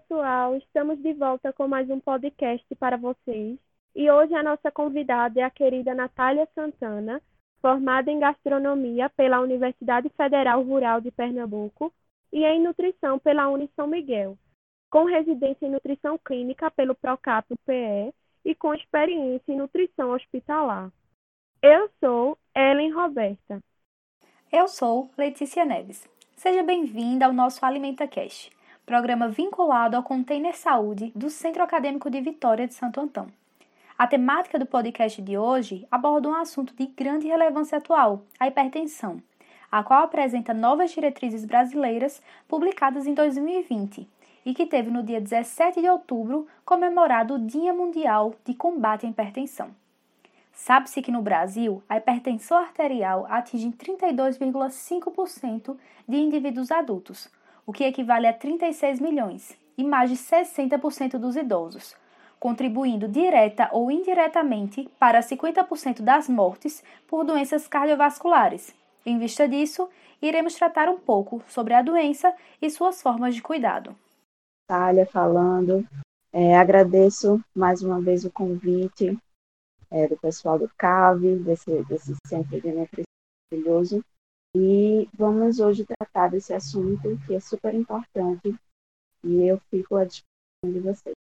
Pessoal, 0.00 0.56
estamos 0.56 1.00
de 1.00 1.12
volta 1.12 1.52
com 1.52 1.68
mais 1.68 1.88
um 1.88 2.00
podcast 2.00 2.66
para 2.74 2.96
vocês. 2.96 3.56
E 3.94 4.10
hoje 4.10 4.34
a 4.34 4.42
nossa 4.42 4.68
convidada 4.68 5.38
é 5.38 5.44
a 5.44 5.50
querida 5.50 5.94
Natália 5.94 6.48
Santana, 6.52 7.22
formada 7.60 8.10
em 8.10 8.18
gastronomia 8.18 9.08
pela 9.10 9.40
Universidade 9.40 10.08
Federal 10.16 10.60
Rural 10.64 11.00
de 11.00 11.12
Pernambuco 11.12 11.92
e 12.32 12.44
em 12.44 12.60
nutrição 12.60 13.20
pela 13.20 13.48
Uni 13.48 13.70
São 13.76 13.86
Miguel, 13.86 14.36
com 14.90 15.04
residência 15.04 15.64
em 15.64 15.70
nutrição 15.70 16.18
clínica 16.18 16.72
pelo 16.72 16.96
Procap 16.96 17.46
PE 17.64 18.12
e 18.44 18.52
com 18.52 18.74
experiência 18.74 19.52
em 19.52 19.58
nutrição 19.58 20.10
hospitalar. 20.10 20.90
Eu 21.62 21.88
sou 22.00 22.36
Ellen 22.52 22.92
Roberta. 22.92 23.60
Eu 24.52 24.66
sou 24.66 25.08
Letícia 25.16 25.64
Neves. 25.64 26.04
Seja 26.34 26.64
bem-vinda 26.64 27.26
ao 27.26 27.32
nosso 27.32 27.64
Alimenta 27.64 28.08
Cash 28.08 28.50
programa 28.86 29.28
vinculado 29.28 29.96
ao 29.96 30.02
Container 30.02 30.54
Saúde 30.54 31.10
do 31.14 31.30
Centro 31.30 31.62
Acadêmico 31.62 32.10
de 32.10 32.20
Vitória 32.20 32.66
de 32.66 32.74
Santo 32.74 33.00
Antão. 33.00 33.28
A 33.96 34.06
temática 34.06 34.58
do 34.58 34.66
podcast 34.66 35.22
de 35.22 35.38
hoje 35.38 35.86
aborda 35.90 36.28
um 36.28 36.34
assunto 36.34 36.74
de 36.74 36.86
grande 36.86 37.26
relevância 37.26 37.78
atual, 37.78 38.22
a 38.38 38.46
hipertensão, 38.46 39.22
a 39.72 39.82
qual 39.82 40.02
apresenta 40.02 40.52
novas 40.52 40.90
diretrizes 40.90 41.46
brasileiras 41.46 42.22
publicadas 42.46 43.06
em 43.06 43.14
2020 43.14 44.06
e 44.44 44.52
que 44.52 44.66
teve 44.66 44.90
no 44.90 45.02
dia 45.02 45.20
17 45.20 45.80
de 45.80 45.88
outubro 45.88 46.46
comemorado 46.64 47.34
o 47.34 47.38
Dia 47.38 47.72
Mundial 47.72 48.34
de 48.44 48.52
Combate 48.52 49.06
à 49.06 49.08
Hipertensão. 49.08 49.70
Sabe-se 50.52 51.00
que 51.00 51.10
no 51.10 51.22
Brasil 51.22 51.82
a 51.88 51.96
hipertensão 51.96 52.58
arterial 52.58 53.26
atinge 53.30 53.70
32,5% 53.70 55.74
de 56.06 56.16
indivíduos 56.16 56.70
adultos, 56.70 57.30
o 57.66 57.72
que 57.72 57.84
equivale 57.84 58.26
a 58.26 58.32
36 58.32 59.00
milhões, 59.00 59.56
e 59.76 59.84
mais 59.84 60.10
de 60.10 60.16
60% 60.16 61.18
dos 61.18 61.36
idosos, 61.36 61.96
contribuindo 62.38 63.08
direta 63.08 63.68
ou 63.72 63.90
indiretamente 63.90 64.88
para 64.98 65.20
50% 65.20 66.02
das 66.02 66.28
mortes 66.28 66.82
por 67.08 67.24
doenças 67.24 67.66
cardiovasculares. 67.66 68.74
Em 69.04 69.18
vista 69.18 69.48
disso, 69.48 69.88
iremos 70.20 70.54
tratar 70.54 70.88
um 70.88 70.98
pouco 70.98 71.42
sobre 71.48 71.74
a 71.74 71.82
doença 71.82 72.34
e 72.60 72.70
suas 72.70 73.02
formas 73.02 73.34
de 73.34 73.42
cuidado. 73.42 73.96
Natália 74.68 75.06
falando, 75.06 75.86
é, 76.32 76.56
agradeço 76.56 77.40
mais 77.54 77.82
uma 77.82 78.00
vez 78.00 78.24
o 78.24 78.30
convite 78.30 79.18
é, 79.90 80.08
do 80.08 80.16
pessoal 80.16 80.58
do 80.58 80.70
CAV, 80.76 81.36
desse, 81.36 81.82
desse 81.84 82.14
centro 82.26 82.60
de 82.60 82.72
nutrição 82.72 83.04
maravilhoso, 83.52 84.04
e 84.54 85.08
vamos 85.14 85.58
hoje 85.58 85.84
tratar 85.84 86.28
desse 86.28 86.54
assunto 86.54 87.18
que 87.26 87.34
é 87.34 87.40
super 87.40 87.74
importante 87.74 88.54
e 89.24 89.46
eu 89.46 89.58
fico 89.70 89.96
à 89.96 90.04
disposição 90.04 90.72
de 90.72 90.80
vocês. 90.80 91.14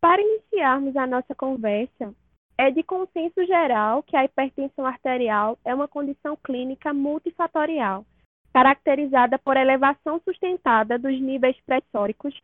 Para 0.00 0.20
iniciarmos 0.20 0.96
a 0.96 1.06
nossa 1.06 1.34
conversa, 1.34 2.12
é 2.58 2.70
de 2.70 2.82
consenso 2.82 3.44
geral 3.44 4.02
que 4.02 4.16
a 4.16 4.24
hipertensão 4.24 4.86
arterial 4.86 5.58
é 5.64 5.74
uma 5.74 5.86
condição 5.86 6.36
clínica 6.42 6.92
multifatorial, 6.92 8.04
caracterizada 8.52 9.38
por 9.38 9.56
elevação 9.56 10.20
sustentada 10.24 10.98
dos 10.98 11.20
níveis 11.20 11.56
pressóricos 11.66 12.34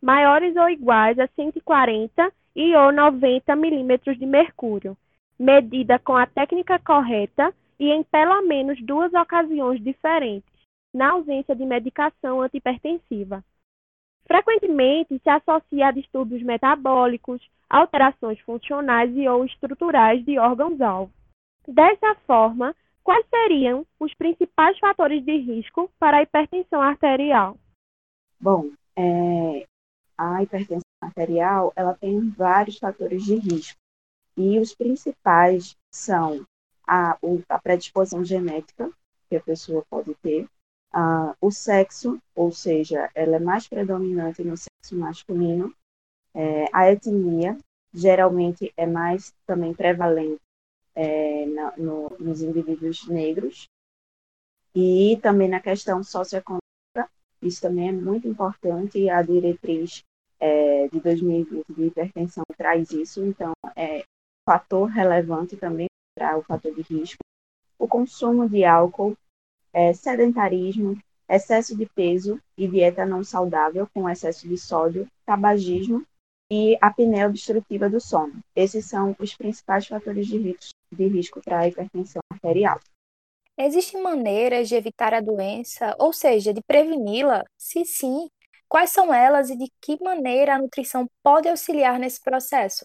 maiores 0.00 0.56
ou 0.56 0.68
iguais 0.70 1.18
a 1.18 1.28
140 1.28 2.32
e 2.56 2.74
ou 2.74 2.92
90 2.92 3.54
milímetros 3.56 4.18
de 4.18 4.26
mercúrio, 4.26 4.96
medida 5.38 5.98
com 5.98 6.16
a 6.16 6.26
técnica 6.26 6.78
correta 6.78 7.52
e 7.78 7.90
em 7.90 8.02
pelo 8.02 8.42
menos 8.42 8.80
duas 8.82 9.12
ocasiões 9.14 9.82
diferentes, 9.82 10.50
na 10.92 11.12
ausência 11.12 11.54
de 11.54 11.64
medicação 11.64 12.40
antipertensiva. 12.40 13.44
Frequentemente 14.26 15.18
se 15.18 15.30
associa 15.30 15.88
a 15.88 15.90
distúrbios 15.90 16.42
metabólicos, 16.42 17.40
alterações 17.68 18.38
funcionais 18.40 19.14
e 19.16 19.28
ou 19.28 19.44
estruturais 19.44 20.24
de 20.24 20.38
órgãos-alvo. 20.38 21.12
Dessa 21.66 22.14
forma, 22.26 22.74
quais 23.02 23.26
seriam 23.28 23.86
os 23.98 24.12
principais 24.14 24.78
fatores 24.78 25.24
de 25.24 25.36
risco 25.36 25.90
para 25.98 26.18
a 26.18 26.22
hipertensão 26.22 26.80
arterial? 26.80 27.56
Bom, 28.40 28.70
é, 28.96 29.66
a 30.16 30.42
hipertensão 30.42 30.82
arterial 31.00 31.72
ela 31.76 31.94
tem 31.94 32.28
vários 32.30 32.78
fatores 32.78 33.24
de 33.24 33.36
risco 33.36 33.78
e 34.36 34.58
os 34.58 34.74
principais 34.74 35.76
são 35.92 36.44
a, 36.88 37.18
a 37.50 37.58
predisposição 37.58 38.24
genética 38.24 38.90
que 39.28 39.36
a 39.36 39.40
pessoa 39.40 39.84
pode 39.90 40.14
ter, 40.16 40.48
a, 40.90 41.36
o 41.38 41.50
sexo, 41.50 42.18
ou 42.34 42.50
seja, 42.50 43.10
ela 43.14 43.36
é 43.36 43.38
mais 43.38 43.68
predominante 43.68 44.42
no 44.42 44.56
sexo 44.56 44.96
masculino, 44.96 45.74
é, 46.34 46.64
a 46.72 46.90
etnia, 46.90 47.58
geralmente 47.92 48.72
é 48.74 48.86
mais 48.86 49.34
também 49.46 49.74
prevalente 49.74 50.40
é, 50.94 51.44
na, 51.46 51.76
no, 51.76 52.08
nos 52.18 52.40
indivíduos 52.40 53.06
negros, 53.06 53.68
e 54.74 55.18
também 55.22 55.48
na 55.48 55.60
questão 55.60 56.02
socioeconômica, 56.02 57.10
isso 57.42 57.60
também 57.60 57.90
é 57.90 57.92
muito 57.92 58.26
importante, 58.26 59.10
a 59.10 59.20
diretriz 59.20 60.02
é, 60.40 60.88
de 60.88 61.00
2020 61.00 61.66
de 61.68 61.84
hipertensão 61.84 62.44
traz 62.56 62.90
isso, 62.92 63.22
então 63.24 63.52
é 63.76 64.04
fator 64.46 64.86
relevante 64.88 65.56
também 65.56 65.86
para 66.18 66.36
o 66.36 66.42
fator 66.42 66.74
de 66.74 66.82
risco, 66.82 67.20
o 67.78 67.86
consumo 67.86 68.48
de 68.48 68.64
álcool, 68.64 69.16
é, 69.72 69.92
sedentarismo, 69.92 71.00
excesso 71.28 71.76
de 71.76 71.86
peso 71.86 72.40
e 72.56 72.66
dieta 72.66 73.06
não 73.06 73.22
saudável 73.22 73.88
com 73.94 74.10
excesso 74.10 74.48
de 74.48 74.58
sódio, 74.58 75.06
tabagismo 75.24 76.04
e 76.50 76.76
apneia 76.80 77.28
obstrutiva 77.28 77.88
do 77.88 78.00
sono. 78.00 78.40
Esses 78.56 78.86
são 78.86 79.14
os 79.18 79.34
principais 79.34 79.86
fatores 79.86 80.26
de 80.26 80.38
risco, 80.38 80.72
de 80.92 81.06
risco 81.06 81.40
para 81.40 81.60
a 81.60 81.68
hipertensão 81.68 82.20
arterial. 82.32 82.80
Existem 83.56 84.02
maneiras 84.02 84.68
de 84.68 84.74
evitar 84.74 85.14
a 85.14 85.20
doença, 85.20 85.94
ou 85.98 86.12
seja, 86.12 86.52
de 86.52 86.62
preveni-la? 86.62 87.44
Se 87.56 87.84
sim, 87.84 88.28
quais 88.68 88.90
são 88.90 89.12
elas 89.12 89.50
e 89.50 89.56
de 89.56 89.70
que 89.80 90.02
maneira 90.02 90.54
a 90.54 90.58
nutrição 90.58 91.06
pode 91.22 91.48
auxiliar 91.48 91.98
nesse 91.98 92.20
processo? 92.20 92.84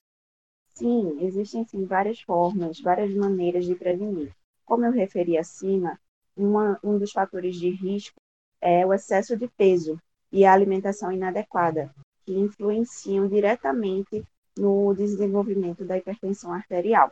Sim, 0.76 1.18
existem 1.26 1.66
sim 1.66 1.86
várias 1.86 2.22
formas, 2.22 2.80
várias 2.80 3.14
maneiras 3.16 3.66
de 3.66 3.76
prevenir. 3.76 4.32
Como 4.66 4.86
eu 4.86 4.92
referi 4.92 5.38
acima, 5.38 6.00
uma, 6.36 6.80
um 6.84 6.98
dos 6.98 7.12
fatores 7.12 7.56
de 7.56 7.70
risco 7.70 8.20
é 8.62 8.86
o 8.86 8.94
excesso 8.94 9.36
de 9.38 9.48
peso 9.48 10.00
e 10.32 10.46
a 10.46 10.54
alimentação 10.54 11.12
inadequada, 11.12 11.94
que 12.26 12.34
influenciam 12.34 13.28
diretamente 13.28 14.24
no 14.58 14.94
desenvolvimento 14.94 15.84
da 15.86 15.98
hipertensão 15.98 16.54
arterial. 16.54 17.12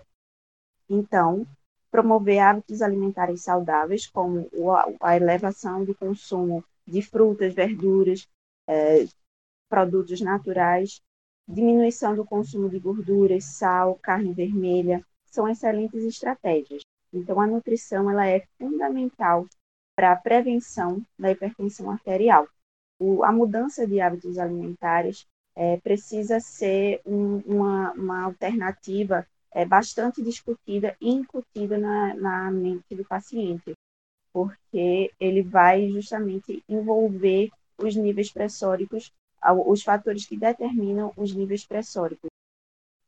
Então, 0.89 1.47
promover 1.89 2.39
hábitos 2.39 2.81
alimentares 2.81 3.44
saudáveis, 3.44 4.07
como 4.07 4.47
a 5.00 5.15
elevação 5.15 5.83
do 5.83 5.95
consumo 5.95 6.63
de 6.85 7.01
frutas, 7.01 7.53
verduras, 7.53 8.27
eh, 8.68 9.06
produtos 9.69 10.21
naturais, 10.21 11.01
diminuição 11.51 12.15
do 12.15 12.25
consumo 12.25 12.69
de 12.69 12.80
gorduras, 12.80 13.44
sal, 13.45 14.00
carne 14.01 14.33
vermelha, 14.33 15.06
são 15.25 15.48
excelentes 15.48 16.03
estratégias. 16.03 16.81
Então, 17.13 17.39
a 17.39 17.48
nutrição 17.48 18.09
ela 18.09 18.27
é 18.27 18.45
fundamental 18.57 19.45
para 19.95 20.13
a 20.13 20.15
prevenção 20.15 21.01
da 21.19 21.31
hipertensão 21.31 21.92
arterial. 21.92 22.48
O, 23.00 23.24
a 23.24 23.31
mudança 23.31 23.86
de 23.86 24.00
hábitos 24.00 24.38
alimentares 24.38 25.27
é, 25.56 25.77
precisa 25.77 26.39
ser 26.39 27.01
um, 27.06 27.38
uma, 27.39 27.92
uma, 27.94 28.24
alternativa 28.24 29.27
é, 29.51 29.65
bastante 29.65 30.21
discutida 30.24 30.95
e 31.01 31.09
incutida 31.09 31.77
na, 31.77 32.13
na 32.13 32.51
mente 32.51 32.95
do 32.95 33.06
paciente. 33.06 33.74
porque 34.31 35.12
ele 35.19 35.42
vai 35.42 35.89
justamente 35.89 36.63
envolver 36.69 37.50
os 37.77 37.95
níveis 37.95 38.31
pressóricos, 38.31 39.12
os 39.43 39.83
fatores 39.83 40.25
que 40.25 40.38
determinam 40.38 41.11
os 41.17 41.33
níveis 41.33 41.65
pressóricos. 41.65 42.29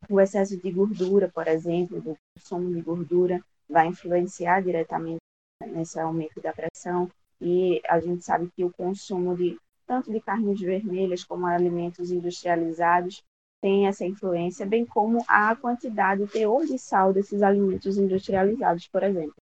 O 0.09 0.19
excesso 0.19 0.57
de 0.57 0.71
gordura, 0.71 1.30
por 1.30 1.47
exemplo, 1.47 2.01
do 2.01 2.15
consumo 2.35 2.74
de 2.74 2.81
gordura, 2.81 3.41
vai 3.69 3.88
influenciar 3.88 4.62
diretamente 4.62 5.19
nesse 5.65 6.00
aumento 6.00 6.41
da 6.41 6.53
pressão. 6.53 7.09
E 7.39 7.81
a 7.88 8.00
gente 8.00 8.24
sabe 8.24 8.50
que 8.56 8.63
o 8.63 8.71
consumo 8.71 9.35
de 9.35 9.57
tanto 9.85 10.12
de 10.12 10.19
carnes 10.19 10.59
vermelhas 10.59 11.24
como 11.24 11.45
alimentos 11.45 12.12
industrializados 12.12 13.24
tem 13.62 13.88
essa 13.88 14.06
influência, 14.06 14.65
bem 14.65 14.86
como 14.86 15.24
a 15.27 15.56
quantidade, 15.56 16.21
o 16.21 16.27
teor 16.27 16.65
de 16.65 16.77
sal 16.77 17.13
desses 17.13 17.41
alimentos 17.41 17.97
industrializados, 17.97 18.88
por 18.88 19.03
exemplo. 19.03 19.36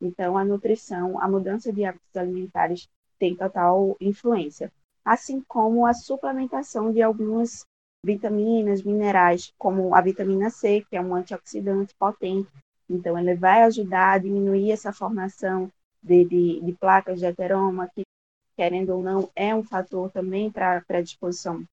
Então, 0.00 0.36
a 0.36 0.44
nutrição, 0.44 1.20
a 1.20 1.28
mudança 1.28 1.72
de 1.72 1.84
hábitos 1.84 2.16
alimentares 2.16 2.88
tem 3.18 3.36
total 3.36 3.96
influência, 4.00 4.72
assim 5.06 5.40
como 5.46 5.86
a 5.86 5.94
suplementação 5.94 6.92
de 6.92 7.00
algumas 7.00 7.64
vitaminas, 8.04 8.82
minerais, 8.82 9.54
como 9.56 9.94
a 9.94 10.00
vitamina 10.00 10.50
C, 10.50 10.84
que 10.90 10.96
é 10.96 11.00
um 11.00 11.14
antioxidante 11.14 11.94
potente. 11.94 12.50
Então, 12.90 13.16
ele 13.16 13.36
vai 13.36 13.62
ajudar 13.62 14.14
a 14.14 14.18
diminuir 14.18 14.72
essa 14.72 14.92
formação 14.92 15.70
de, 16.02 16.24
de, 16.24 16.60
de 16.60 16.72
placas 16.72 17.20
de 17.20 17.26
ateroma, 17.26 17.88
que, 17.94 18.02
querendo 18.56 18.90
ou 18.90 19.02
não, 19.02 19.30
é 19.36 19.54
um 19.54 19.62
fator 19.62 20.10
também 20.10 20.50
para 20.50 20.78
a 20.78 20.80
predisposição 20.80 21.64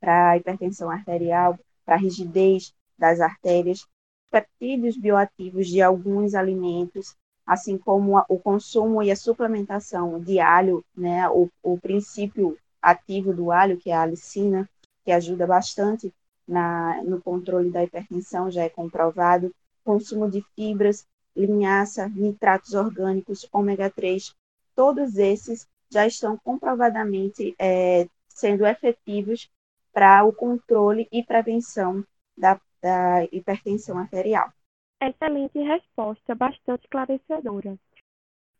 para 0.00 0.36
hipertensão 0.36 0.90
arterial, 0.90 1.58
para 1.84 1.96
rigidez 1.96 2.72
das 2.96 3.20
artérias, 3.20 3.86
peptídeos 4.30 4.96
bioativos 4.96 5.66
de 5.68 5.80
alguns 5.80 6.34
alimentos, 6.34 7.16
assim 7.48 7.78
como 7.78 8.22
o 8.28 8.38
consumo 8.38 9.02
e 9.02 9.10
a 9.10 9.16
suplementação 9.16 10.20
de 10.20 10.38
alho, 10.38 10.84
né, 10.94 11.26
o, 11.30 11.48
o 11.62 11.78
princípio 11.78 12.58
ativo 12.80 13.32
do 13.32 13.50
alho, 13.50 13.78
que 13.78 13.88
é 13.88 13.94
a 13.94 14.02
alicina, 14.02 14.68
que 15.02 15.10
ajuda 15.10 15.46
bastante 15.46 16.12
na, 16.46 17.02
no 17.04 17.22
controle 17.22 17.70
da 17.70 17.82
hipertensão, 17.82 18.50
já 18.50 18.64
é 18.64 18.68
comprovado, 18.68 19.50
consumo 19.82 20.30
de 20.30 20.44
fibras, 20.54 21.06
linhaça, 21.34 22.06
nitratos 22.10 22.74
orgânicos, 22.74 23.48
ômega 23.50 23.88
3, 23.88 24.34
todos 24.76 25.16
esses 25.16 25.66
já 25.90 26.06
estão 26.06 26.36
comprovadamente 26.36 27.54
é, 27.58 28.06
sendo 28.28 28.66
efetivos 28.66 29.50
para 29.90 30.22
o 30.22 30.34
controle 30.34 31.08
e 31.10 31.24
prevenção 31.24 32.04
da, 32.36 32.60
da 32.82 33.24
hipertensão 33.32 33.96
arterial. 33.96 34.52
Excelente 35.00 35.58
resposta, 35.60 36.34
bastante 36.34 36.84
esclarecedora. 36.84 37.78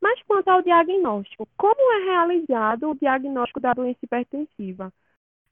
Mas 0.01 0.23
quanto 0.23 0.49
ao 0.49 0.63
diagnóstico, 0.63 1.49
como 1.57 1.93
é 1.95 2.05
realizado 2.05 2.91
o 2.91 2.95
diagnóstico 2.95 3.59
da 3.59 3.73
doença 3.73 3.99
hipertensiva? 4.03 4.93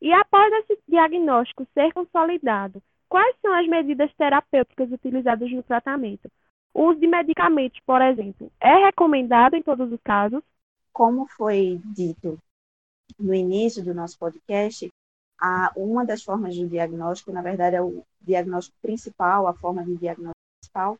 E 0.00 0.12
após 0.12 0.52
esse 0.52 0.80
diagnóstico 0.86 1.66
ser 1.74 1.92
consolidado, 1.92 2.80
quais 3.08 3.36
são 3.40 3.52
as 3.52 3.66
medidas 3.66 4.14
terapêuticas 4.14 4.92
utilizadas 4.92 5.50
no 5.50 5.62
tratamento? 5.62 6.30
O 6.72 6.90
uso 6.90 7.00
de 7.00 7.06
medicamentos, 7.06 7.80
por 7.84 8.00
exemplo, 8.02 8.52
é 8.60 8.84
recomendado 8.84 9.54
em 9.56 9.62
todos 9.62 9.90
os 9.90 10.00
casos? 10.02 10.42
Como 10.92 11.26
foi 11.26 11.80
dito 11.84 12.38
no 13.18 13.34
início 13.34 13.82
do 13.82 13.94
nosso 13.94 14.16
podcast, 14.18 14.88
uma 15.74 16.04
das 16.04 16.22
formas 16.22 16.56
do 16.56 16.68
diagnóstico, 16.68 17.32
na 17.32 17.42
verdade, 17.42 17.76
é 17.76 17.82
o 17.82 18.04
diagnóstico 18.20 18.76
principal, 18.80 19.46
a 19.46 19.54
forma 19.54 19.82
de 19.84 19.96
diagnóstico 19.96 20.35
principal, 20.76 20.99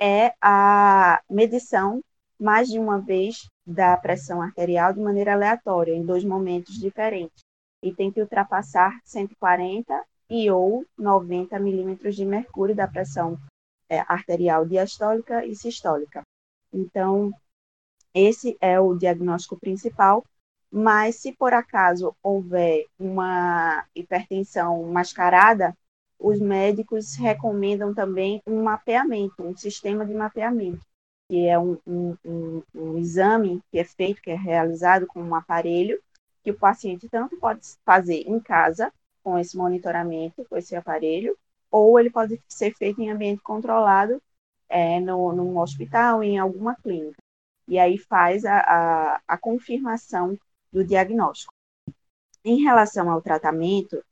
é 0.00 0.34
a 0.40 1.22
medição 1.30 2.02
mais 2.38 2.68
de 2.68 2.78
uma 2.78 2.98
vez 2.98 3.48
da 3.64 3.96
pressão 3.96 4.42
arterial 4.42 4.92
de 4.92 5.00
maneira 5.00 5.34
aleatória, 5.34 5.94
em 5.94 6.04
dois 6.04 6.24
momentos 6.24 6.74
diferentes. 6.74 7.40
E 7.82 7.94
tem 7.94 8.10
que 8.10 8.20
ultrapassar 8.20 8.98
140 9.04 10.04
e 10.28 10.50
ou 10.50 10.84
90 10.98 11.58
milímetros 11.60 12.16
de 12.16 12.24
mercúrio 12.24 12.74
da 12.74 12.88
pressão 12.88 13.38
é, 13.88 14.00
arterial 14.00 14.66
diastólica 14.66 15.44
e 15.46 15.54
sistólica. 15.54 16.22
Então, 16.72 17.32
esse 18.14 18.56
é 18.60 18.80
o 18.80 18.94
diagnóstico 18.94 19.58
principal, 19.58 20.24
mas 20.70 21.16
se 21.16 21.32
por 21.32 21.52
acaso 21.52 22.16
houver 22.22 22.86
uma 22.98 23.84
hipertensão 23.94 24.82
mascarada, 24.84 25.76
os 26.22 26.38
médicos 26.38 27.16
recomendam 27.16 27.92
também 27.92 28.40
um 28.46 28.62
mapeamento, 28.62 29.42
um 29.42 29.56
sistema 29.56 30.06
de 30.06 30.14
mapeamento, 30.14 30.80
que 31.28 31.48
é 31.48 31.58
um, 31.58 31.76
um, 31.84 32.16
um, 32.24 32.62
um 32.72 32.98
exame 32.98 33.60
que 33.72 33.78
é 33.78 33.84
feito, 33.84 34.22
que 34.22 34.30
é 34.30 34.36
realizado 34.36 35.04
com 35.08 35.20
um 35.20 35.34
aparelho, 35.34 36.00
que 36.44 36.52
o 36.52 36.58
paciente 36.58 37.08
tanto 37.08 37.36
pode 37.38 37.60
fazer 37.84 38.22
em 38.28 38.38
casa, 38.38 38.92
com 39.22 39.36
esse 39.36 39.56
monitoramento, 39.56 40.44
com 40.48 40.56
esse 40.56 40.76
aparelho, 40.76 41.36
ou 41.70 41.98
ele 41.98 42.10
pode 42.10 42.40
ser 42.48 42.72
feito 42.74 43.00
em 43.00 43.10
ambiente 43.10 43.42
controlado, 43.42 44.22
é, 44.68 45.00
no, 45.00 45.32
num 45.32 45.58
hospital, 45.58 46.22
em 46.22 46.38
alguma 46.38 46.76
clínica. 46.76 47.20
E 47.66 47.78
aí 47.78 47.98
faz 47.98 48.44
a, 48.44 48.58
a, 48.58 49.20
a 49.26 49.38
confirmação 49.38 50.38
do 50.72 50.84
diagnóstico. 50.84 51.52
Em 52.44 52.62
relação 52.62 53.10
ao 53.10 53.22
tratamento, 53.22 54.02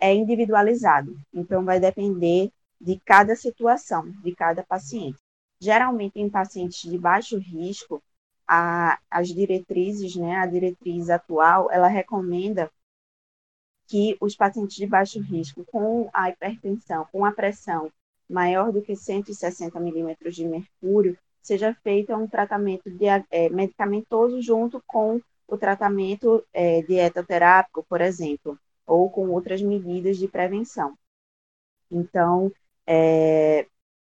é 0.00 0.14
individualizado, 0.14 1.16
então 1.32 1.64
vai 1.64 1.80
depender 1.80 2.50
de 2.80 3.00
cada 3.04 3.34
situação, 3.34 4.10
de 4.22 4.34
cada 4.34 4.62
paciente. 4.62 5.18
Geralmente, 5.60 6.20
em 6.20 6.28
pacientes 6.28 6.88
de 6.88 6.96
baixo 6.96 7.38
risco, 7.38 8.02
a, 8.46 8.98
as 9.10 9.28
diretrizes, 9.28 10.14
né, 10.16 10.36
a 10.36 10.46
diretriz 10.46 11.10
atual, 11.10 11.70
ela 11.70 11.88
recomenda 11.88 12.70
que 13.86 14.16
os 14.20 14.36
pacientes 14.36 14.76
de 14.76 14.86
baixo 14.86 15.20
risco, 15.20 15.64
com 15.64 16.08
a 16.12 16.28
hipertensão, 16.28 17.06
com 17.10 17.24
a 17.24 17.32
pressão 17.32 17.90
maior 18.28 18.70
do 18.70 18.82
que 18.82 18.94
160 18.94 19.80
milímetros 19.80 20.36
de 20.36 20.46
mercúrio, 20.46 21.18
seja 21.42 21.74
feito 21.82 22.14
um 22.14 22.28
tratamento 22.28 22.90
de, 22.90 23.06
é, 23.30 23.48
medicamentoso 23.48 24.40
junto 24.42 24.82
com 24.86 25.20
o 25.46 25.56
tratamento 25.56 26.44
é, 26.52 26.82
dietoterápico, 26.82 27.84
por 27.88 28.02
exemplo, 28.02 28.58
ou 28.88 29.10
com 29.10 29.28
outras 29.30 29.60
medidas 29.62 30.16
de 30.16 30.26
prevenção. 30.26 30.96
Então, 31.90 32.50
é, 32.86 33.66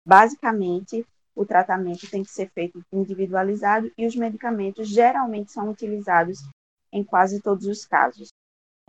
basicamente, 0.06 1.06
o 1.34 1.46
tratamento 1.46 2.10
tem 2.10 2.24
que 2.24 2.30
ser 2.30 2.50
feito 2.52 2.84
individualizado 2.92 3.92
e 3.98 4.06
os 4.06 4.16
medicamentos 4.16 4.88
geralmente 4.88 5.52
são 5.52 5.70
utilizados 5.70 6.40
em 6.92 7.04
quase 7.04 7.42
todos 7.42 7.66
os 7.66 7.86
casos, 7.86 8.30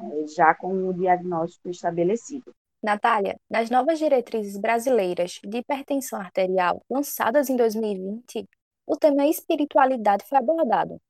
é, 0.00 0.26
já 0.26 0.54
com 0.54 0.88
o 0.88 0.92
diagnóstico 0.92 1.68
estabelecido. 1.68 2.52
Natália, 2.82 3.36
nas 3.50 3.70
novas 3.70 3.98
diretrizes 3.98 4.56
brasileiras 4.58 5.40
de 5.42 5.58
hipertensão 5.58 6.20
arterial 6.20 6.82
lançadas 6.88 7.48
em 7.48 7.56
2020, 7.56 8.46
o 8.86 8.96
tema 8.96 9.26
espiritualidade 9.26 10.24
foi 10.28 10.38
abordado. 10.38 11.00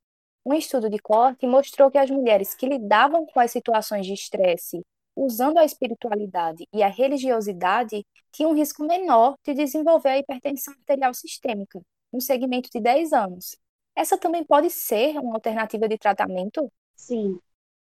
Um 0.46 0.54
estudo 0.54 0.88
de 0.88 1.00
corte 1.00 1.44
mostrou 1.44 1.90
que 1.90 1.98
as 1.98 2.08
mulheres 2.08 2.54
que 2.54 2.68
lidavam 2.68 3.26
com 3.26 3.40
as 3.40 3.50
situações 3.50 4.06
de 4.06 4.12
estresse 4.12 4.80
usando 5.16 5.58
a 5.58 5.64
espiritualidade 5.64 6.68
e 6.72 6.84
a 6.84 6.88
religiosidade 6.88 8.06
tinham 8.30 8.52
um 8.52 8.54
risco 8.54 8.84
menor 8.84 9.34
de 9.44 9.54
desenvolver 9.54 10.10
a 10.10 10.18
hipertensão 10.18 10.72
arterial 10.74 11.12
sistêmica, 11.14 11.80
no 12.12 12.20
segmento 12.20 12.70
de 12.70 12.80
10 12.80 13.12
anos. 13.12 13.58
Essa 13.96 14.16
também 14.16 14.44
pode 14.44 14.70
ser 14.70 15.18
uma 15.18 15.34
alternativa 15.34 15.88
de 15.88 15.98
tratamento? 15.98 16.70
Sim, 16.94 17.40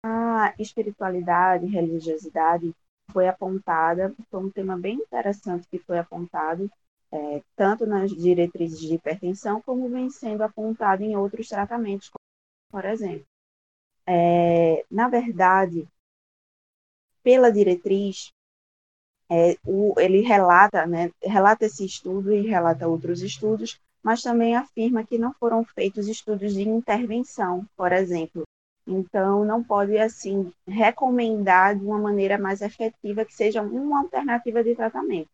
a 0.04 0.52
espiritualidade, 0.58 1.64
religiosidade 1.64 2.74
foi 3.10 3.26
apontada, 3.26 4.14
foi 4.30 4.40
um 4.40 4.50
tema 4.50 4.76
bem 4.76 4.96
interessante 4.96 5.66
que 5.70 5.78
foi 5.78 5.98
apontado, 5.98 6.70
é, 7.10 7.42
tanto 7.56 7.86
nas 7.86 8.10
diretrizes 8.10 8.80
de 8.80 8.96
hipertensão, 8.96 9.62
como 9.62 9.88
vem 9.88 10.10
sendo 10.10 10.42
apontado 10.42 11.02
em 11.02 11.16
outros 11.16 11.48
tratamentos, 11.48 12.10
por 12.70 12.84
exemplo. 12.84 13.26
É, 14.06 14.84
na 14.90 15.08
verdade, 15.08 15.86
pela 17.22 17.50
diretriz, 17.50 18.32
é, 19.30 19.56
o, 19.64 19.94
ele 19.98 20.20
relata, 20.20 20.86
né, 20.86 21.10
relata 21.22 21.66
esse 21.66 21.84
estudo 21.84 22.32
e 22.32 22.46
relata 22.46 22.88
outros 22.88 23.22
estudos, 23.22 23.80
mas 24.02 24.22
também 24.22 24.56
afirma 24.56 25.04
que 25.04 25.18
não 25.18 25.32
foram 25.34 25.64
feitos 25.64 26.08
estudos 26.08 26.54
de 26.54 26.68
intervenção, 26.68 27.66
por 27.76 27.92
exemplo. 27.92 28.42
Então, 28.86 29.44
não 29.44 29.62
pode, 29.62 29.96
assim, 29.98 30.52
recomendar 30.66 31.78
de 31.78 31.84
uma 31.84 31.98
maneira 31.98 32.38
mais 32.38 32.60
efetiva 32.60 33.24
que 33.24 33.34
seja 33.34 33.62
uma 33.62 34.00
alternativa 34.00 34.64
de 34.64 34.74
tratamento, 34.74 35.28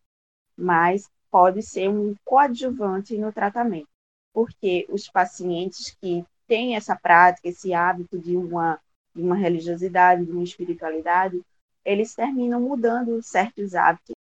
mas 0.55 1.09
pode 1.31 1.63
ser 1.63 1.89
um 1.89 2.15
coadjuvante 2.25 3.17
no 3.17 3.31
tratamento, 3.31 3.87
porque 4.33 4.85
os 4.89 5.09
pacientes 5.09 5.95
que 5.99 6.23
tem 6.47 6.75
essa 6.75 6.95
prática, 6.95 7.47
esse 7.47 7.73
hábito 7.73 8.17
de 8.17 8.37
uma, 8.37 8.79
de 9.13 9.21
uma 9.21 9.35
religiosidade, 9.35 10.25
de 10.25 10.31
uma 10.31 10.43
espiritualidade, 10.43 11.41
eles 11.83 12.13
terminam 12.13 12.59
mudando 12.59 13.21
certos 13.21 13.75
hábitos 13.75 14.15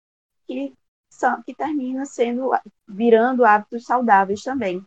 que, 0.46 0.72
são, 1.10 1.42
que 1.42 1.54
terminam 1.54 2.04
sendo, 2.04 2.50
virando 2.86 3.44
hábitos 3.44 3.84
saudáveis 3.84 4.42
também. 4.42 4.84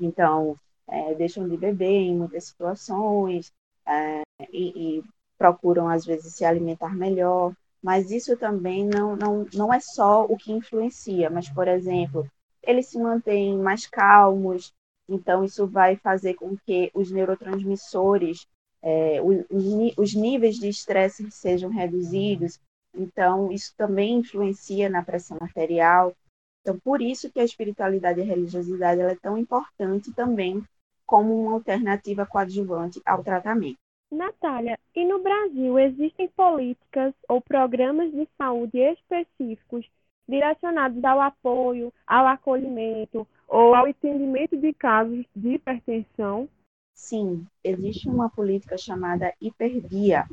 Então, 0.00 0.56
é, 0.86 1.14
deixam 1.14 1.48
de 1.48 1.56
beber 1.56 1.86
em 1.86 2.16
muitas 2.16 2.44
situações 2.44 3.52
é, 3.86 4.22
e, 4.52 4.98
e, 4.98 5.04
procuram, 5.36 5.88
às 5.88 6.04
vezes, 6.04 6.34
se 6.34 6.44
alimentar 6.44 6.94
melhor. 6.94 7.52
Mas 7.82 8.10
isso 8.10 8.36
também 8.36 8.86
não, 8.86 9.14
não, 9.16 9.46
não 9.54 9.72
é 9.72 9.78
só 9.80 10.24
o 10.24 10.36
que 10.36 10.50
influencia, 10.50 11.30
mas, 11.30 11.48
por 11.48 11.68
exemplo, 11.68 12.28
eles 12.62 12.86
se 12.86 12.98
mantêm 12.98 13.56
mais 13.58 13.86
calmos, 13.86 14.72
então 15.08 15.44
isso 15.44 15.66
vai 15.66 15.96
fazer 15.96 16.34
com 16.34 16.56
que 16.56 16.90
os 16.94 17.10
neurotransmissores, 17.10 18.46
é, 18.82 19.20
os, 19.22 19.94
os 19.96 20.14
níveis 20.14 20.56
de 20.56 20.68
estresse 20.68 21.30
sejam 21.30 21.70
reduzidos, 21.70 22.60
então 22.94 23.50
isso 23.50 23.74
também 23.76 24.18
influencia 24.18 24.88
na 24.88 25.02
pressão 25.02 25.38
arterial. 25.40 26.14
Então, 26.60 26.78
por 26.78 27.00
isso 27.00 27.30
que 27.30 27.40
a 27.40 27.44
espiritualidade 27.44 28.20
e 28.20 28.22
a 28.22 28.26
religiosidade 28.26 29.00
é 29.00 29.16
tão 29.16 29.38
importante 29.38 30.12
também 30.12 30.62
como 31.06 31.40
uma 31.40 31.54
alternativa 31.54 32.26
coadjuvante 32.26 33.00
ao 33.06 33.24
tratamento. 33.24 33.78
Natália, 34.10 34.78
e 34.94 35.04
no 35.04 35.22
Brasil 35.22 35.78
existem 35.78 36.28
políticas 36.28 37.14
ou 37.28 37.40
programas 37.40 38.10
de 38.10 38.26
saúde 38.36 38.78
específicos 38.78 39.88
direcionados 40.28 41.02
ao 41.04 41.20
apoio, 41.20 41.92
ao 42.06 42.26
acolhimento 42.26 43.26
ou 43.48 43.74
ao 43.74 43.88
entendimento 43.88 44.56
de 44.56 44.72
casos 44.72 45.24
de 45.34 45.54
hipertensão? 45.54 46.48
Sim, 46.94 47.46
existe 47.64 48.08
uma 48.08 48.28
política 48.28 48.76
chamada 48.76 49.32
Hiperguia, 49.40 50.26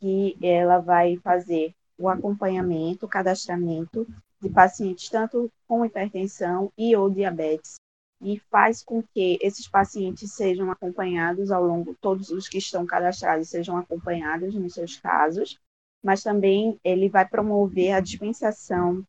que 0.00 0.36
ela 0.42 0.78
vai 0.78 1.16
fazer 1.18 1.74
o 1.98 2.08
acompanhamento, 2.08 3.04
o 3.04 3.08
cadastramento 3.08 4.06
de 4.40 4.48
pacientes 4.48 5.08
tanto 5.08 5.50
com 5.66 5.84
hipertensão 5.84 6.72
e 6.78 6.94
ou 6.96 7.10
diabetes 7.10 7.76
e 8.20 8.38
faz 8.50 8.82
com 8.82 9.02
que 9.02 9.38
esses 9.40 9.68
pacientes 9.68 10.32
sejam 10.32 10.70
acompanhados 10.70 11.50
ao 11.50 11.64
longo, 11.64 11.94
todos 12.00 12.30
os 12.30 12.48
que 12.48 12.58
estão 12.58 12.84
cadastrados 12.84 13.48
sejam 13.48 13.76
acompanhados 13.76 14.54
nos 14.54 14.74
seus 14.74 14.98
casos, 14.98 15.58
mas 16.02 16.22
também 16.22 16.78
ele 16.82 17.08
vai 17.08 17.26
promover 17.26 17.92
a 17.92 18.00
dispensação, 18.00 19.04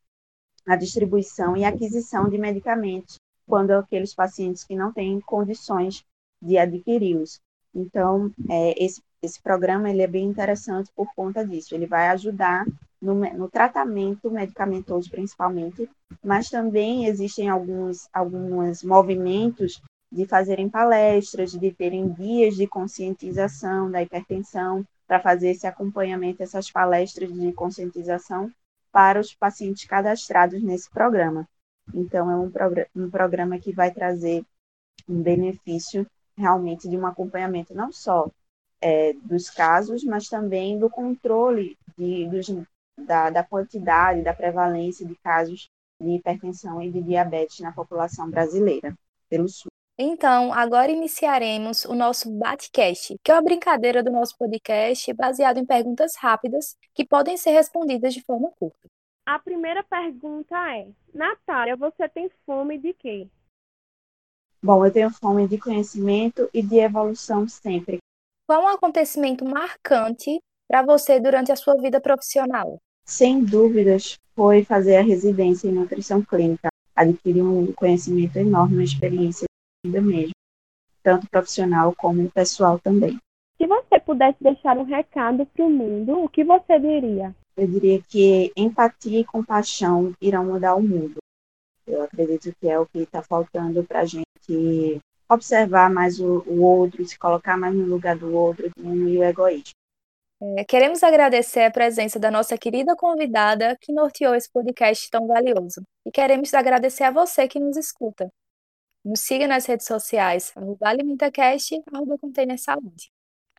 a 0.69 0.75
distribuição 0.75 1.57
e 1.57 1.65
aquisição 1.65 2.29
de 2.29 2.37
medicamentos 2.37 3.15
quando 3.47 3.71
aqueles 3.71 4.13
pacientes 4.13 4.63
que 4.63 4.75
não 4.75 4.93
têm 4.93 5.19
condições 5.19 6.05
de 6.39 6.59
adquiri-los. 6.59 7.39
Então, 7.73 8.31
é, 8.47 8.83
esse, 8.83 9.01
esse 9.19 9.41
programa 9.41 9.89
ele 9.89 10.03
é 10.03 10.07
bem 10.07 10.25
interessante 10.25 10.91
por 10.95 11.07
conta 11.15 11.43
disso. 11.43 11.73
Ele 11.73 11.87
vai 11.87 12.09
ajudar 12.09 12.67
no, 13.01 13.15
no, 13.15 13.49
tratamento 13.49 14.29
medicamentoso, 14.29 15.09
principalmente, 15.09 15.89
mas 16.23 16.51
também 16.51 17.05
existem 17.05 17.49
alguns, 17.49 18.07
alguns 18.13 18.83
movimentos 18.83 19.81
de 20.11 20.27
fazerem 20.27 20.69
palestras, 20.69 21.51
de 21.51 21.71
terem 21.71 22.07
guias 22.09 22.55
de 22.55 22.67
conscientização 22.67 23.89
da 23.89 24.03
hipertensão, 24.03 24.85
para 25.07 25.19
fazer 25.19 25.49
esse 25.49 25.65
acompanhamento, 25.65 26.43
essas 26.43 26.69
palestras 26.69 27.33
de 27.33 27.51
conscientização 27.53 28.51
para 28.91 29.19
os 29.19 29.33
pacientes 29.33 29.85
cadastrados 29.85 30.61
nesse 30.61 30.89
programa. 30.89 31.47
Então, 31.93 32.29
é 32.29 32.35
um, 32.35 32.49
progr 32.49 32.87
um 32.95 33.09
programa 33.09 33.59
que 33.59 33.73
vai 33.73 33.91
trazer 33.91 34.43
um 35.07 35.21
benefício 35.21 36.05
realmente 36.37 36.87
de 36.87 36.97
um 36.97 37.05
acompanhamento 37.05 37.73
não 37.73 37.91
só 37.91 38.29
é, 38.81 39.13
dos 39.13 39.49
casos, 39.49 40.03
mas 40.03 40.27
também 40.27 40.79
do 40.79 40.89
controle 40.89 41.77
de, 41.97 42.27
dos, 42.29 42.47
da, 42.97 43.29
da 43.29 43.43
quantidade, 43.43 44.23
da 44.23 44.33
prevalência 44.33 45.05
de 45.05 45.15
casos 45.15 45.69
de 46.01 46.11
hipertensão 46.11 46.81
e 46.81 46.89
de 46.89 47.01
diabetes 47.01 47.59
na 47.59 47.73
população 47.73 48.29
brasileira, 48.29 48.95
pelo 49.29 49.49
SUS. 49.49 49.68
Então, 50.01 50.53
agora 50.53 50.89
iniciaremos 50.89 51.83
o 51.83 51.93
nosso 51.93 52.31
Batcast, 52.31 53.17
que 53.21 53.29
é 53.29 53.35
uma 53.35 53.41
brincadeira 53.41 54.01
do 54.01 54.09
nosso 54.09 54.37
podcast 54.37 55.13
baseado 55.13 55.57
em 55.57 55.65
perguntas 55.65 56.15
rápidas 56.15 56.77
que 56.93 57.05
podem 57.05 57.35
ser 57.35 57.51
respondidas 57.51 58.13
de 58.13 58.23
forma 58.23 58.49
curta. 58.57 58.87
A 59.25 59.37
primeira 59.37 59.83
pergunta 59.83 60.55
é: 60.73 60.87
Natália, 61.13 61.75
você 61.75 62.07
tem 62.07 62.29
fome 62.45 62.77
de 62.77 62.93
quê? 62.93 63.27
Bom, 64.63 64.85
eu 64.85 64.91
tenho 64.91 65.09
fome 65.11 65.49
de 65.49 65.57
conhecimento 65.57 66.49
e 66.53 66.61
de 66.61 66.77
evolução 66.77 67.45
sempre. 67.45 67.97
Qual 68.47 68.63
um 68.63 68.67
acontecimento 68.69 69.43
marcante 69.43 70.39
para 70.65 70.81
você 70.81 71.19
durante 71.19 71.51
a 71.51 71.57
sua 71.57 71.75
vida 71.75 71.99
profissional? 71.99 72.79
sem 73.09 73.43
dúvidas, 73.43 74.19
foi 74.35 74.63
fazer 74.63 74.97
a 74.97 75.01
residência 75.01 75.67
em 75.67 75.73
nutrição 75.73 76.21
clínica. 76.21 76.69
Adquirir 76.95 77.41
um 77.41 77.73
conhecimento 77.73 78.37
enorme, 78.37 78.75
uma 78.75 78.83
experiência 78.83 79.48
vida 79.85 80.01
mesmo, 80.01 80.33
tanto 81.01 81.29
profissional 81.29 81.93
como 81.95 82.29
pessoal 82.31 82.79
também. 82.79 83.17
Se 83.57 83.67
você 83.67 83.99
pudesse 83.99 84.37
deixar 84.41 84.77
um 84.77 84.83
recado 84.83 85.45
para 85.45 85.65
o 85.65 85.69
mundo, 85.69 86.23
o 86.23 86.29
que 86.29 86.43
você 86.43 86.79
diria? 86.79 87.35
Eu 87.57 87.67
diria 87.67 88.01
que 88.01 88.51
empatia 88.55 89.19
e 89.19 89.25
compaixão 89.25 90.13
irão 90.21 90.45
mudar 90.45 90.75
o 90.75 90.81
mundo. 90.81 91.17
Eu 91.85 92.03
acredito 92.03 92.53
que 92.59 92.69
é 92.69 92.79
o 92.79 92.85
que 92.85 92.99
está 92.99 93.21
faltando 93.21 93.83
para 93.83 94.01
a 94.01 94.05
gente 94.05 95.01
observar 95.29 95.89
mais 95.89 96.19
o, 96.19 96.43
o 96.47 96.61
outro, 96.61 97.05
se 97.05 97.17
colocar 97.17 97.57
mais 97.57 97.75
no 97.75 97.85
lugar 97.85 98.17
do 98.17 98.33
outro, 98.33 98.71
diminuir 98.77 99.19
o 99.19 99.23
egoísmo. 99.23 99.73
É, 100.41 100.63
queremos 100.63 101.03
agradecer 101.03 101.63
a 101.63 101.71
presença 101.71 102.17
da 102.17 102.31
nossa 102.31 102.57
querida 102.57 102.95
convidada 102.95 103.77
que 103.81 103.91
norteou 103.91 104.33
esse 104.33 104.49
podcast 104.49 105.09
tão 105.09 105.27
valioso. 105.27 105.81
E 106.05 106.11
queremos 106.11 106.53
agradecer 106.53 107.03
a 107.03 107.11
você 107.11 107.45
que 107.47 107.59
nos 107.59 107.75
escuta. 107.75 108.31
Nos 109.03 109.21
siga 109.21 109.47
nas 109.47 109.65
redes 109.65 109.87
sociais, 109.87 110.51
arroba 110.55 110.89
AlimentaCast, 110.89 111.81
arroba 111.91 112.17
Container 112.17 112.57
Saúde. 112.59 113.11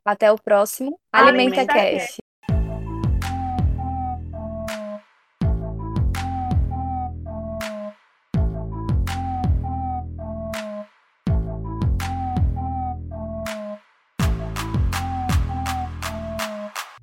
Até 0.05 0.31
o 0.31 0.37
próximo 0.37 0.99
AlimentaCast. 1.11 2.20